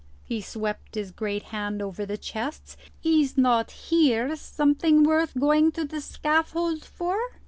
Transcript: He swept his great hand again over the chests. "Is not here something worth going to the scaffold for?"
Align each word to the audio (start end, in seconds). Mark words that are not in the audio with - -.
He 0.23 0.41
swept 0.41 0.95
his 0.95 1.11
great 1.11 1.43
hand 1.43 1.75
again 1.75 1.83
over 1.87 2.07
the 2.07 2.17
chests. 2.17 2.75
"Is 3.03 3.37
not 3.37 3.69
here 3.69 4.35
something 4.35 5.03
worth 5.03 5.37
going 5.39 5.71
to 5.73 5.85
the 5.85 6.01
scaffold 6.01 6.83
for?" 6.83 7.19